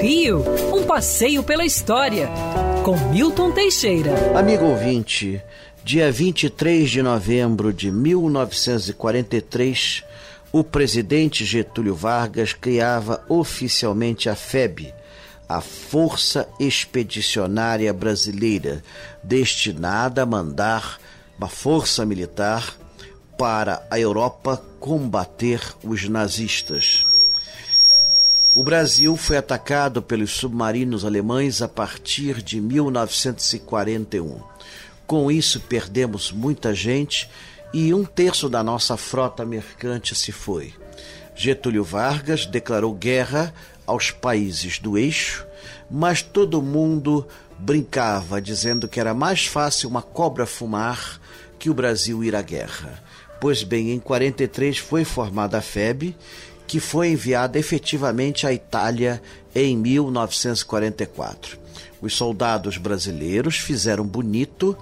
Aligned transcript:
Rio, 0.00 0.42
um 0.74 0.84
passeio 0.84 1.42
pela 1.42 1.64
história, 1.64 2.28
com 2.84 2.96
Milton 3.10 3.50
Teixeira. 3.50 4.38
Amigo 4.38 4.64
ouvinte, 4.64 5.42
dia 5.82 6.12
23 6.12 6.90
de 6.90 7.02
novembro 7.02 7.72
de 7.72 7.90
1943, 7.90 10.04
o 10.52 10.62
presidente 10.62 11.44
Getúlio 11.44 11.94
Vargas 11.94 12.52
criava 12.52 13.24
oficialmente 13.28 14.28
a 14.28 14.34
FEB, 14.34 14.92
a 15.48 15.60
Força 15.60 16.48
Expedicionária 16.60 17.92
Brasileira, 17.92 18.82
destinada 19.22 20.22
a 20.22 20.26
mandar 20.26 20.98
uma 21.38 21.48
força 21.48 22.06
militar 22.06 22.74
para 23.36 23.84
a 23.90 23.98
Europa 23.98 24.62
combater 24.78 25.60
os 25.82 26.08
nazistas. 26.08 27.15
O 28.56 28.64
Brasil 28.64 29.14
foi 29.18 29.36
atacado 29.36 30.00
pelos 30.00 30.30
submarinos 30.30 31.04
alemães 31.04 31.60
a 31.60 31.68
partir 31.68 32.40
de 32.40 32.58
1941. 32.58 34.40
Com 35.06 35.30
isso, 35.30 35.60
perdemos 35.60 36.32
muita 36.32 36.74
gente 36.74 37.28
e 37.70 37.92
um 37.92 38.02
terço 38.02 38.48
da 38.48 38.64
nossa 38.64 38.96
frota 38.96 39.44
mercante 39.44 40.14
se 40.14 40.32
foi. 40.32 40.72
Getúlio 41.34 41.84
Vargas 41.84 42.46
declarou 42.46 42.94
guerra 42.94 43.52
aos 43.86 44.10
países 44.10 44.78
do 44.78 44.96
eixo, 44.96 45.46
mas 45.90 46.22
todo 46.22 46.62
mundo 46.62 47.28
brincava 47.58 48.40
dizendo 48.40 48.88
que 48.88 48.98
era 48.98 49.12
mais 49.12 49.44
fácil 49.44 49.90
uma 49.90 50.00
cobra 50.00 50.46
fumar 50.46 51.20
que 51.58 51.68
o 51.68 51.74
Brasil 51.74 52.24
ir 52.24 52.34
à 52.34 52.40
guerra. 52.40 53.04
Pois 53.38 53.62
bem, 53.62 53.90
em 53.90 53.98
43 53.98 54.78
foi 54.78 55.04
formada 55.04 55.58
a 55.58 55.60
FEB, 55.60 56.16
que 56.66 56.80
foi 56.80 57.08
enviada 57.08 57.58
efetivamente 57.58 58.46
à 58.46 58.52
Itália 58.52 59.22
em 59.54 59.76
1944. 59.76 61.58
Os 62.00 62.14
soldados 62.14 62.76
brasileiros 62.76 63.56
fizeram 63.56 64.04
bonito 64.04 64.76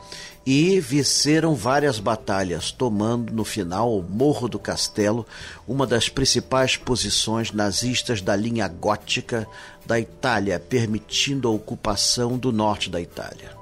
e 0.47 0.79
venceram 0.81 1.55
várias 1.55 1.99
batalhas, 1.99 2.71
tomando 2.71 3.33
no 3.33 3.45
final 3.45 3.97
o 3.97 4.03
Morro 4.03 4.49
do 4.49 4.59
Castelo, 4.59 5.27
uma 5.67 5.87
das 5.87 6.09
principais 6.09 6.77
posições 6.77 7.51
nazistas 7.53 8.21
da 8.21 8.37
linha 8.37 8.69
gótica 8.69 9.47
da 9.87 9.99
Itália, 9.99 10.61
permitindo 10.61 11.49
a 11.49 11.51
ocupação 11.51 12.37
do 12.37 12.53
norte 12.53 12.91
da 12.91 13.01
Itália. 13.01 13.53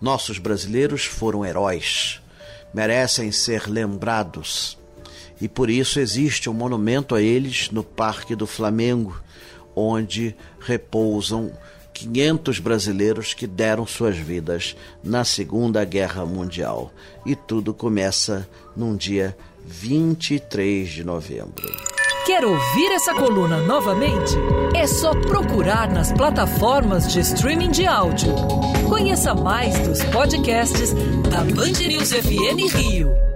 Nossos 0.00 0.38
brasileiros 0.38 1.04
foram 1.04 1.44
heróis, 1.44 2.20
merecem 2.72 3.32
ser 3.32 3.68
lembrados 3.68 4.78
e 5.40 5.48
por 5.48 5.68
isso 5.68 6.00
existe 6.00 6.48
um 6.48 6.54
monumento 6.54 7.14
a 7.14 7.22
eles 7.22 7.70
no 7.70 7.82
Parque 7.82 8.34
do 8.34 8.46
Flamengo, 8.46 9.20
onde 9.74 10.34
repousam 10.60 11.52
500 11.92 12.58
brasileiros 12.58 13.34
que 13.34 13.46
deram 13.46 13.86
suas 13.86 14.16
vidas 14.16 14.76
na 15.02 15.24
Segunda 15.24 15.84
Guerra 15.84 16.26
Mundial. 16.26 16.92
E 17.24 17.36
tudo 17.36 17.72
começa 17.72 18.48
num 18.76 18.96
dia 18.96 19.36
23 19.64 20.88
de 20.88 21.04
novembro. 21.04 21.72
Quer 22.26 22.44
ouvir 22.44 22.90
essa 22.92 23.14
coluna 23.14 23.58
novamente? 23.58 24.32
É 24.74 24.86
só 24.86 25.12
procurar 25.12 25.90
nas 25.90 26.10
plataformas 26.10 27.12
de 27.12 27.20
streaming 27.20 27.70
de 27.70 27.86
áudio. 27.86 28.34
Conheça 28.88 29.34
mais 29.34 29.78
dos 29.86 30.02
podcasts 30.04 30.94
da 31.30 31.44
Band 31.44 31.86
News 31.86 32.12
FM 32.12 32.74
Rio. 32.74 33.33